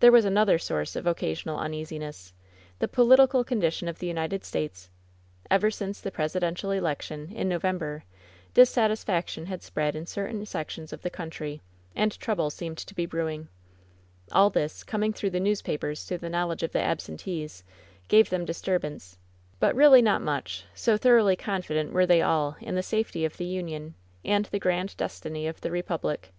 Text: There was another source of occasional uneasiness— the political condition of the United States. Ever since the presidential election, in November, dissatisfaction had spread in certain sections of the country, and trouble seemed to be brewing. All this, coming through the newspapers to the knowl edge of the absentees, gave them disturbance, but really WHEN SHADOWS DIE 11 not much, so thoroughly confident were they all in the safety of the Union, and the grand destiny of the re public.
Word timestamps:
There 0.00 0.12
was 0.12 0.26
another 0.26 0.58
source 0.58 0.96
of 0.96 1.06
occasional 1.06 1.56
uneasiness— 1.58 2.34
the 2.78 2.86
political 2.86 3.42
condition 3.42 3.88
of 3.88 3.98
the 4.00 4.06
United 4.06 4.44
States. 4.44 4.90
Ever 5.50 5.70
since 5.70 5.98
the 5.98 6.10
presidential 6.10 6.72
election, 6.72 7.32
in 7.32 7.48
November, 7.48 8.04
dissatisfaction 8.52 9.46
had 9.46 9.62
spread 9.62 9.96
in 9.96 10.04
certain 10.04 10.44
sections 10.44 10.92
of 10.92 11.00
the 11.00 11.08
country, 11.08 11.62
and 11.94 12.20
trouble 12.20 12.50
seemed 12.50 12.76
to 12.76 12.94
be 12.94 13.06
brewing. 13.06 13.48
All 14.30 14.50
this, 14.50 14.84
coming 14.84 15.14
through 15.14 15.30
the 15.30 15.40
newspapers 15.40 16.04
to 16.04 16.18
the 16.18 16.28
knowl 16.28 16.52
edge 16.52 16.62
of 16.62 16.72
the 16.72 16.82
absentees, 16.82 17.64
gave 18.08 18.28
them 18.28 18.44
disturbance, 18.44 19.16
but 19.58 19.74
really 19.74 20.00
WHEN 20.02 20.04
SHADOWS 20.04 20.04
DIE 20.04 20.10
11 20.16 20.26
not 20.26 20.32
much, 20.34 20.64
so 20.74 20.96
thoroughly 20.98 21.34
confident 21.36 21.92
were 21.94 22.04
they 22.04 22.20
all 22.20 22.56
in 22.60 22.74
the 22.74 22.82
safety 22.82 23.24
of 23.24 23.38
the 23.38 23.46
Union, 23.46 23.94
and 24.22 24.44
the 24.44 24.60
grand 24.60 24.94
destiny 24.98 25.46
of 25.46 25.62
the 25.62 25.70
re 25.70 25.80
public. 25.80 26.34